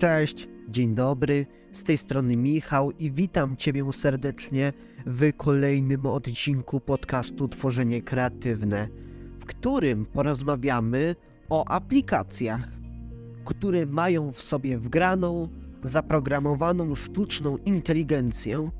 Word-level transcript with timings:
Cześć, 0.00 0.48
dzień 0.68 0.94
dobry, 0.94 1.46
z 1.72 1.84
tej 1.84 1.98
strony 1.98 2.36
Michał 2.36 2.90
i 2.90 3.10
witam 3.10 3.56
Ciebie 3.56 3.92
serdecznie 3.92 4.72
w 5.06 5.32
kolejnym 5.36 6.06
odcinku 6.06 6.80
podcastu 6.80 7.48
Tworzenie 7.48 8.02
Kreatywne, 8.02 8.88
w 9.40 9.44
którym 9.44 10.06
porozmawiamy 10.06 11.16
o 11.48 11.68
aplikacjach, 11.68 12.68
które 13.44 13.86
mają 13.86 14.32
w 14.32 14.40
sobie 14.40 14.78
wgraną, 14.78 15.48
zaprogramowaną 15.82 16.94
sztuczną 16.94 17.56
inteligencję 17.56 18.70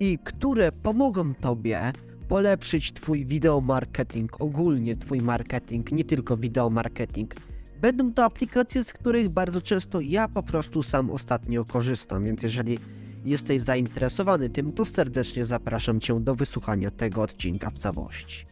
i 0.00 0.18
które 0.24 0.72
pomogą 0.72 1.34
Tobie 1.34 1.92
polepszyć 2.28 2.92
Twój 2.92 3.26
wideomarketing, 3.26 4.40
ogólnie 4.40 4.96
Twój 4.96 5.20
marketing, 5.20 5.92
nie 5.92 6.04
tylko 6.04 6.36
wideomarketing. 6.36 7.34
Będą 7.80 8.12
to 8.12 8.24
aplikacje, 8.24 8.84
z 8.84 8.92
których 8.92 9.28
bardzo 9.28 9.62
często 9.62 10.00
ja 10.00 10.28
po 10.28 10.42
prostu 10.42 10.82
sam 10.82 11.10
ostatnio 11.10 11.64
korzystam, 11.64 12.24
więc 12.24 12.42
jeżeli 12.42 12.78
jesteś 13.24 13.62
zainteresowany 13.62 14.50
tym, 14.50 14.72
to 14.72 14.84
serdecznie 14.84 15.46
zapraszam 15.46 16.00
Cię 16.00 16.20
do 16.20 16.34
wysłuchania 16.34 16.90
tego 16.90 17.22
odcinka 17.22 17.70
w 17.70 17.78
całości. 17.78 18.46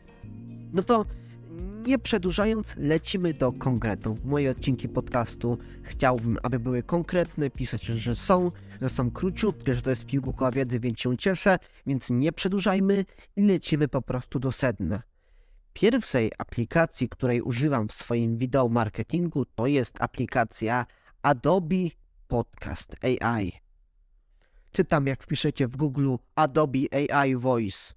No 0.73 0.83
to 0.83 1.07
nie 1.87 1.99
przedłużając, 1.99 2.75
lecimy 2.77 3.35
do 3.35 3.53
konkretów. 3.53 4.25
Moje 4.25 4.51
odcinki 4.51 4.89
podcastu 4.89 5.59
chciałbym, 5.83 6.39
aby 6.43 6.59
były 6.59 6.83
konkretne, 6.83 7.51
pisać, 7.51 7.85
że 7.85 8.17
są, 8.17 8.51
że 8.83 8.89
są 8.89 9.11
króciutkie, 9.11 9.75
że 9.75 9.83
to 9.83 9.91
jest 9.91 10.07
pigułka 10.07 10.51
wiedzy, 10.51 10.81
więc 10.81 11.01
się 11.01 11.17
cieszę, 11.17 11.59
więc 11.87 12.11
nie 12.11 12.33
przedłużajmy 12.33 13.05
i 13.37 13.43
lecimy 13.43 13.89
po 13.89 14.03
prostu 14.03 14.39
do 14.39 14.53
sedna. 14.53 15.03
Pierwszej 15.75 16.33
aplikacji, 16.39 17.09
której 17.09 17.43
używam 17.43 17.89
w 17.89 17.93
swoim 17.93 18.39
wideo 18.39 18.69
marketingu, 18.69 19.45
to 19.45 19.67
jest 19.67 20.03
aplikacja 20.03 20.87
Adobe 21.23 21.91
Podcast 22.29 22.97
AI. 23.05 23.53
Czytam, 24.73 25.07
jak 25.07 25.23
wpiszecie 25.23 25.69
w 25.69 25.77
Google 25.77 26.15
Adobe 26.35 26.79
AI 27.13 27.37
Voice. 27.37 27.95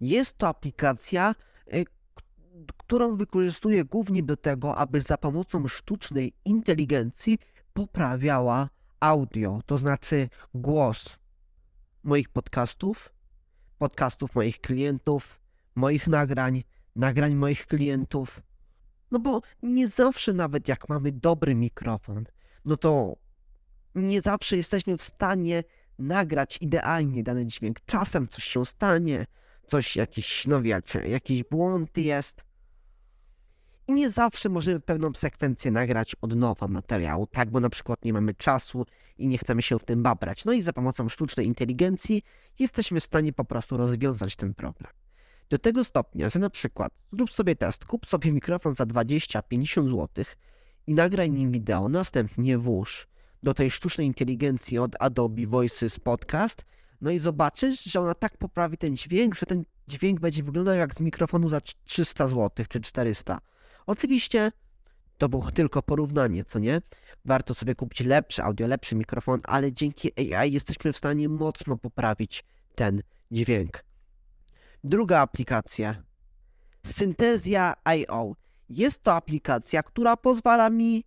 Jest 0.00 0.38
to 0.38 0.48
aplikacja, 0.48 1.34
y, 1.74 1.84
którą 2.76 3.16
wykorzystuję 3.16 3.84
głównie 3.84 4.22
do 4.22 4.36
tego, 4.36 4.76
aby 4.76 5.00
za 5.00 5.18
pomocą 5.18 5.68
sztucznej 5.68 6.32
inteligencji 6.44 7.38
poprawiała 7.72 8.68
audio, 9.00 9.60
to 9.66 9.78
znaczy 9.78 10.28
głos 10.54 11.18
moich 12.02 12.28
podcastów, 12.28 13.12
podcastów 13.78 14.34
moich 14.34 14.60
klientów, 14.60 15.40
moich 15.74 16.06
nagrań, 16.06 16.64
nagrań 16.96 17.34
moich 17.34 17.66
klientów. 17.66 18.40
No 19.10 19.18
bo 19.18 19.40
nie 19.62 19.88
zawsze, 19.88 20.32
nawet 20.32 20.68
jak 20.68 20.88
mamy 20.88 21.12
dobry 21.12 21.54
mikrofon, 21.54 22.24
no 22.64 22.76
to 22.76 23.16
nie 23.94 24.20
zawsze 24.20 24.56
jesteśmy 24.56 24.96
w 24.98 25.02
stanie 25.02 25.64
nagrać 25.98 26.58
idealnie 26.60 27.22
dany 27.22 27.46
dźwięk. 27.46 27.80
Czasem 27.86 28.28
coś 28.28 28.44
się 28.44 28.66
stanie, 28.66 29.26
coś 29.66 29.96
jakiś, 29.96 30.46
no 30.46 30.62
wiecie, 30.62 31.08
jakiś 31.08 31.44
błąd 31.44 31.98
jest. 31.98 32.44
I 33.88 33.92
nie 33.92 34.10
zawsze 34.10 34.48
możemy 34.48 34.80
pewną 34.80 35.14
sekwencję 35.14 35.70
nagrać 35.70 36.16
od 36.20 36.36
nowa 36.36 36.68
materiału, 36.68 37.26
tak, 37.26 37.50
bo 37.50 37.60
na 37.60 37.70
przykład 37.70 38.04
nie 38.04 38.12
mamy 38.12 38.34
czasu 38.34 38.86
i 39.18 39.28
nie 39.28 39.38
chcemy 39.38 39.62
się 39.62 39.78
w 39.78 39.84
tym 39.84 40.02
babrać. 40.02 40.44
No 40.44 40.52
i 40.52 40.62
za 40.62 40.72
pomocą 40.72 41.08
sztucznej 41.08 41.46
inteligencji 41.46 42.22
jesteśmy 42.58 43.00
w 43.00 43.04
stanie 43.04 43.32
po 43.32 43.44
prostu 43.44 43.76
rozwiązać 43.76 44.36
ten 44.36 44.54
problem. 44.54 44.92
Do 45.48 45.58
tego 45.58 45.84
stopnia, 45.84 46.30
że 46.30 46.38
na 46.38 46.50
przykład 46.50 46.92
zrób 47.12 47.32
sobie 47.32 47.56
test, 47.56 47.84
kup 47.84 48.06
sobie 48.06 48.32
mikrofon 48.32 48.74
za 48.74 48.84
20-50 48.84 49.88
zł 49.88 50.24
i 50.86 50.94
nagraj 50.94 51.30
nim 51.30 51.50
wideo, 51.50 51.88
następnie 51.88 52.58
włóż 52.58 53.08
do 53.42 53.54
tej 53.54 53.70
sztucznej 53.70 54.06
inteligencji 54.06 54.78
od 54.78 54.96
Adobe 55.00 55.46
Voices 55.46 56.00
Podcast, 56.00 56.64
no 57.00 57.10
i 57.10 57.18
zobaczysz, 57.18 57.84
że 57.84 58.00
ona 58.00 58.14
tak 58.14 58.38
poprawi 58.38 58.78
ten 58.78 58.96
dźwięk, 58.96 59.34
że 59.34 59.46
ten 59.46 59.64
dźwięk 59.88 60.20
będzie 60.20 60.42
wyglądał 60.42 60.76
jak 60.76 60.94
z 60.94 61.00
mikrofonu 61.00 61.48
za 61.48 61.60
300 61.84 62.28
zł 62.28 62.66
czy 62.68 62.80
400. 62.80 63.38
Oczywiście 63.86 64.52
to 65.18 65.28
było 65.28 65.50
tylko 65.50 65.82
porównanie, 65.82 66.44
co 66.44 66.58
nie? 66.58 66.82
Warto 67.24 67.54
sobie 67.54 67.74
kupić 67.74 68.00
lepszy 68.00 68.42
audio, 68.42 68.66
lepszy 68.66 68.94
mikrofon, 68.94 69.40
ale 69.44 69.72
dzięki 69.72 70.34
AI 70.34 70.52
jesteśmy 70.52 70.92
w 70.92 70.98
stanie 70.98 71.28
mocno 71.28 71.76
poprawić 71.76 72.44
ten 72.74 73.00
dźwięk. 73.30 73.84
Druga 74.86 75.20
aplikacja. 75.20 76.02
Synthezja.io. 76.86 78.36
Jest 78.68 79.02
to 79.02 79.14
aplikacja, 79.14 79.82
która 79.82 80.16
pozwala 80.16 80.70
mi, 80.70 81.04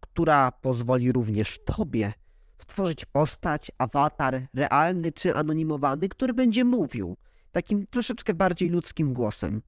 która 0.00 0.52
pozwoli 0.52 1.12
również 1.12 1.58
Tobie 1.64 2.12
stworzyć 2.58 3.04
postać, 3.04 3.72
awatar, 3.78 4.42
realny 4.54 5.12
czy 5.12 5.34
anonimowany, 5.34 6.08
który 6.08 6.34
będzie 6.34 6.64
mówił 6.64 7.16
takim 7.52 7.86
troszeczkę 7.86 8.34
bardziej 8.34 8.68
ludzkim 8.68 9.14
głosem. 9.14 9.62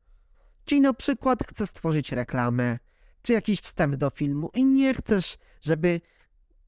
Czyli 0.64 0.80
na 0.80 0.94
przykład 0.94 1.44
chcesz 1.46 1.68
stworzyć 1.70 2.12
reklamę, 2.12 2.78
czy 3.22 3.32
jakiś 3.32 3.60
wstęp 3.60 3.96
do 3.96 4.10
filmu 4.10 4.50
i 4.54 4.64
nie 4.64 4.94
chcesz, 4.94 5.38
żeby 5.60 6.00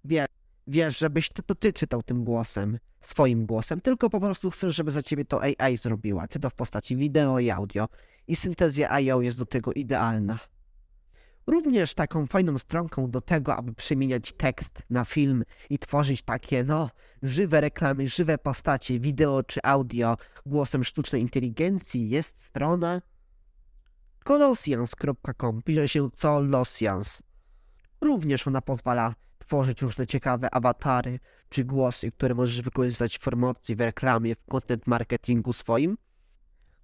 wie, 0.05 0.27
wiesz, 0.71 0.99
żebyś 0.99 1.29
ty, 1.29 1.43
to 1.43 1.55
ty 1.55 1.73
czytał 1.73 2.03
tym 2.03 2.25
głosem, 2.25 2.79
swoim 3.01 3.47
głosem, 3.47 3.81
tylko 3.81 4.11
po 4.11 4.21
prostu 4.21 4.51
chcesz, 4.51 4.77
żeby 4.77 4.91
za 4.91 5.03
ciebie 5.03 5.25
to 5.25 5.43
AI 5.43 5.77
zrobiła, 5.77 6.29
ty 6.29 6.41
to 6.41 6.51
w 6.51 6.55
postaci 6.55 6.97
wideo 6.97 7.39
i 7.39 7.51
audio 7.51 7.89
i 8.27 8.37
syntezja 8.37 8.91
IO 8.91 9.21
jest 9.21 9.39
do 9.39 9.47
tego 9.47 9.73
idealna. 9.73 10.39
Również 11.47 11.95
taką 11.95 12.27
fajną 12.27 12.59
stronką 12.59 13.11
do 13.11 13.21
tego, 13.21 13.57
aby 13.57 13.75
przemieniać 13.75 14.33
tekst 14.33 14.83
na 14.91 15.05
film 15.05 15.45
i 15.71 15.79
tworzyć 15.79 16.23
takie, 16.23 16.65
no, 16.65 16.91
żywe 17.23 17.61
reklamy, 17.61 18.09
żywe 18.09 18.39
postacie, 18.39 19.01
wideo 19.01 19.43
czy 19.43 19.61
audio 19.63 20.17
głosem 20.47 20.85
sztucznej 20.85 21.23
inteligencji 21.23 22.11
jest 22.11 22.45
strona 22.45 23.03
Colossians.com. 24.25 25.63
Pisze 25.63 25.89
się 25.89 26.11
Colosians. 26.11 27.23
Również 28.01 28.47
ona 28.47 28.61
pozwala 28.61 29.15
tworzyć 29.51 29.83
różne 29.83 30.07
ciekawe 30.07 30.55
awatary 30.55 31.19
czy 31.49 31.65
głosy, 31.65 32.13
które 32.13 32.35
możesz 32.35 32.63
wykorzystać 32.63 33.19
w 33.19 33.21
promocji, 33.21 33.77
w 33.77 33.81
reklamie, 33.81 34.35
w 34.35 34.45
content 34.45 34.87
marketingu 34.87 35.53
swoim. 35.53 35.97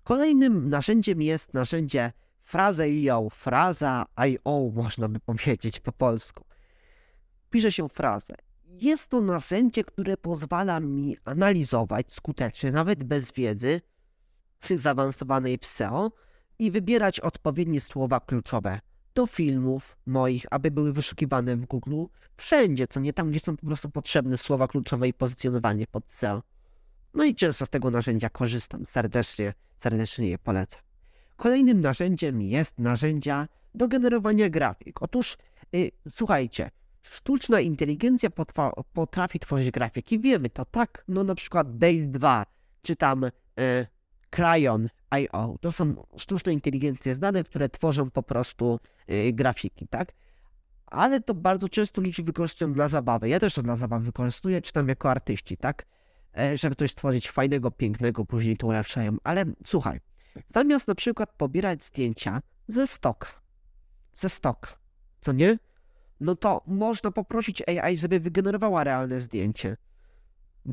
Kolejnym 0.05 0.69
narzędziem 0.69 1.23
jest 1.23 1.55
narzędzie 1.55 2.13
Fraza.io, 2.43 3.29
Fraza.io 3.31 4.71
można 4.75 5.09
by 5.09 5.21
powiedzieć 5.21 5.81
po 5.81 5.93
polsku. 5.93 6.45
Pisze 7.51 7.73
się 7.73 7.89
frazę. 7.89 8.35
Jest 8.65 9.09
to 9.09 9.21
narzędzie, 9.21 9.85
które 9.85 10.17
pozwala 10.17 10.81
mi 10.81 11.17
analizować 11.25 12.13
skutecznie, 12.13 12.73
nawet 12.73 13.05
bez 13.05 13.33
wiedzy 13.33 13.81
zaawansowanej 14.71 15.59
w 15.59 15.67
SEO, 15.67 16.13
i 16.59 16.71
wybierać 16.71 17.21
odpowiednie 17.21 17.81
słowa 17.81 18.21
kluczowe 18.21 18.81
do 19.17 19.27
filmów 19.27 19.97
moich, 20.07 20.47
aby 20.51 20.71
były 20.71 20.93
wyszukiwane 20.93 21.57
w 21.57 21.67
Google 21.67 22.05
wszędzie, 22.37 22.87
co 22.87 23.01
nie 23.01 23.13
tam, 23.13 23.31
gdzie 23.31 23.41
są 23.41 23.57
po 23.57 23.67
prostu 23.67 23.91
potrzebne 23.91 24.39
słowa 24.39 24.69
kluczowe 24.69 25.09
i 25.09 25.15
pozycjonowanie 25.15 25.87
pod 25.87 26.11
SEO. 26.11 26.43
No 27.15 27.25
i 27.25 27.35
często 27.35 27.67
z 27.67 27.71
tego 27.71 27.91
narzędzia 27.91 28.31
korzystam, 28.31 28.87
serdecznie, 28.87 29.55
serdecznie 29.77 30.29
je 30.29 30.39
polecam. 30.39 30.81
Kolejnym 31.37 31.81
narzędziem 31.81 32.43
jest 32.43 32.79
narzędzia 32.79 33.49
do 33.75 33.89
generowania 33.89 34.51
grafik. 34.51 35.03
Otóż, 35.03 35.37
yy, 35.73 35.91
słuchajcie, 36.11 36.71
sztuczna 37.03 37.61
inteligencja 37.61 38.31
potrafi 38.93 39.39
tworzyć 39.39 39.71
grafiki, 39.71 40.21
wiemy 40.21 40.51
to, 40.51 40.65
tak? 40.65 41.05
No 41.09 41.25
na 41.25 41.35
przykład 41.35 41.79
Dale 41.79 42.07
2, 42.07 42.47
czy 42.83 42.97
tam 42.97 43.23
yy, 43.57 43.87
Cryon.io. 45.11 45.59
To 45.61 45.73
są 45.73 46.07
sztuczne 46.17 46.53
inteligencje 46.53 47.15
znane, 47.15 47.45
które 47.45 47.69
tworzą 47.69 48.11
po 48.11 48.23
prostu 48.23 48.81
yy, 49.09 49.33
grafiki, 49.33 49.89
tak? 49.89 50.13
Ale 50.87 51.21
to 51.21 51.35
bardzo 51.35 51.69
często 51.69 52.01
ludzie 52.01 52.23
wykorzystują 52.23 52.73
dla 52.73 52.89
zabawy. 52.89 53.29
Ja 53.29 53.41
też 53.41 53.55
to 53.55 53.63
dla 53.63 53.77
zabawy 53.77 54.05
wykorzystuję, 54.05 54.63
czy 54.63 54.73
tam 54.73 54.89
jako 54.89 55.11
artyści, 55.11 55.57
tak? 55.57 55.87
E, 56.39 56.57
żeby 56.57 56.77
coś 56.77 56.91
stworzyć 56.91 57.31
fajnego, 57.31 57.71
pięknego, 57.71 58.25
później 58.25 58.57
to 58.57 58.67
ulepszają. 58.67 59.17
Ale 59.25 59.45
słuchaj, 59.65 60.01
zamiast 60.49 60.89
na 60.89 60.95
przykład 60.95 61.33
pobierać 61.33 61.85
zdjęcia 61.85 62.41
ze 62.69 62.87
stoka, 62.87 63.29
ze 64.15 64.29
stoka, 64.29 64.71
co 65.21 65.33
nie? 65.33 65.59
No 66.21 66.37
to 66.37 66.63
można 66.67 67.11
poprosić 67.11 67.63
AI, 67.69 67.99
żeby 67.99 68.21
wygenerowała 68.21 68.85
realne 68.85 69.21
zdjęcie. 69.21 69.77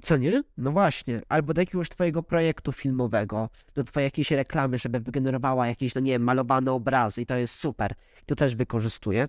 Co 0.01 0.17
nie? 0.17 0.43
No 0.57 0.71
właśnie. 0.71 1.21
Albo 1.29 1.53
do 1.53 1.61
jakiegoś 1.61 1.89
twojego 1.89 2.23
projektu 2.23 2.71
filmowego, 2.71 3.49
do 3.75 3.83
twojej 3.83 4.07
jakiejś 4.07 4.31
reklamy, 4.31 4.77
żeby 4.77 4.99
wygenerowała 4.99 5.67
jakieś, 5.67 5.95
no 5.95 6.01
nie 6.01 6.11
wiem, 6.11 6.23
malowane 6.23 6.71
obrazy 6.71 7.21
i 7.21 7.25
to 7.25 7.35
jest 7.35 7.55
super. 7.55 7.95
To 8.25 8.35
też 8.35 8.55
wykorzystuję. 8.55 9.27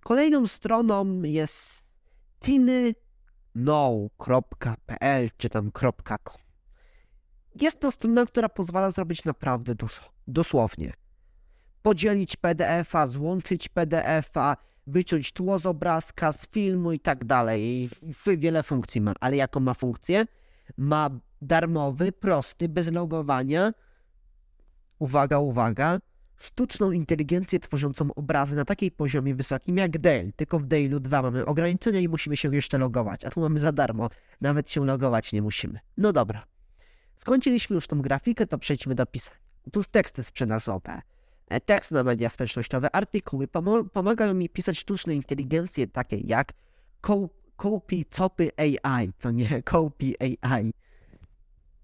Kolejną 0.00 0.46
stroną 0.46 1.22
jest 1.22 1.94
tinyno.pl 2.40 3.68
czy 5.36 5.48
tam 5.50 5.70
.com. 5.72 6.38
Jest 7.60 7.80
to 7.80 7.90
strona, 7.90 8.26
która 8.26 8.48
pozwala 8.48 8.90
zrobić 8.90 9.24
naprawdę 9.24 9.74
dużo. 9.74 10.02
Dosłownie. 10.26 10.92
Podzielić 11.82 12.36
PDF-a, 12.36 13.06
złączyć 13.06 13.68
PDF-a, 13.68 14.56
wyciąć 14.86 15.32
tło 15.32 15.58
z 15.58 15.66
obrazka, 15.66 16.32
z 16.32 16.48
filmu 16.48 16.92
i 16.92 17.00
tak 17.00 17.24
dalej. 17.24 17.90
Wiele 18.38 18.62
funkcji 18.62 19.00
ma. 19.00 19.12
Ale 19.20 19.36
jaką 19.36 19.60
ma 19.60 19.74
funkcję? 19.74 20.26
Ma 20.76 21.10
darmowy, 21.42 22.12
prosty, 22.12 22.68
bez 22.68 22.92
logowania. 22.92 23.72
Uwaga, 24.98 25.38
uwaga. 25.38 26.00
Sztuczną 26.36 26.90
inteligencję 26.90 27.60
tworzącą 27.60 28.14
obrazy 28.14 28.56
na 28.56 28.64
takiej 28.64 28.90
poziomie 28.90 29.34
wysokim 29.34 29.76
jak 29.76 29.98
Dale. 29.98 30.32
Tylko 30.36 30.58
w 30.58 30.66
Dale'u 30.66 31.00
2 31.00 31.22
mamy 31.22 31.46
ograniczenia 31.46 32.00
i 32.00 32.08
musimy 32.08 32.36
się 32.36 32.54
jeszcze 32.54 32.78
logować. 32.78 33.24
A 33.24 33.30
tu 33.30 33.40
mamy 33.40 33.58
za 33.58 33.72
darmo. 33.72 34.10
Nawet 34.40 34.70
się 34.70 34.86
logować 34.86 35.32
nie 35.32 35.42
musimy. 35.42 35.80
No 35.96 36.12
dobra. 36.12 36.46
Skończyliśmy 37.16 37.74
już 37.74 37.86
tą 37.86 38.02
grafikę, 38.02 38.46
to 38.46 38.58
przejdźmy 38.58 38.94
do 38.94 39.06
pisania. 39.06 39.38
Otóż 39.66 39.86
teksty 39.88 40.22
sprzedażowe. 40.22 41.02
E, 41.48 41.60
Tekst 41.60 41.90
na 41.90 42.02
media 42.04 42.28
społecznościowe, 42.28 42.96
artykuły 42.96 43.48
pomagają 43.92 44.34
mi 44.34 44.48
pisać 44.48 44.78
sztuczne 44.78 45.14
inteligencje 45.14 45.86
takie 45.86 46.16
jak 46.16 46.52
co- 47.02 47.28
Copy 48.10 48.50
AI, 48.56 49.12
co 49.18 49.30
nie 49.30 49.62
Copy 49.72 50.12
AI. 50.20 50.72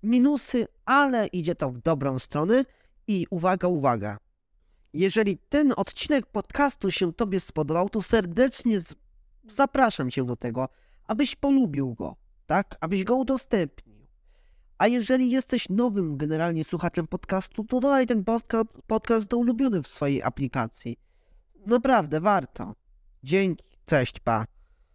minusy, 0.03 0.67
ale 0.85 1.27
idzie 1.27 1.55
to 1.55 1.71
w 1.71 1.79
dobrą 1.79 2.19
stronę 2.19 2.65
i 3.07 3.27
uwaga, 3.29 3.67
uwaga. 3.67 4.17
Jeżeli 4.93 5.37
ten 5.37 5.73
odcinek 5.77 6.25
podcastu 6.25 6.91
się 6.91 7.13
Tobie 7.13 7.39
spodobał, 7.39 7.89
to 7.89 8.01
serdecznie 8.01 8.81
zapraszam 9.47 10.11
Cię 10.11 10.25
do 10.25 10.35
tego, 10.35 10.69
abyś 11.07 11.35
polubił 11.35 11.93
go, 11.93 12.15
tak? 12.45 12.77
Abyś 12.81 13.03
go 13.03 13.15
udostępnił. 13.15 13.86
A 14.77 14.87
jeżeli 14.87 15.31
jesteś 15.31 15.69
nowym 15.69 16.17
generalnie 16.17 16.63
słuchaczem 16.63 17.07
podcastu, 17.07 17.63
to 17.63 17.79
dodaj 17.79 18.07
ten 18.07 18.23
podcast, 18.23 18.77
podcast 18.87 19.27
do 19.27 19.37
ulubiony 19.37 19.83
w 19.83 19.87
swojej 19.87 20.23
aplikacji. 20.23 20.99
Naprawdę 21.65 22.21
warto. 22.21 22.75
Dzięki. 23.23 23.63
Cześć, 23.85 24.19
pa. 24.19 24.56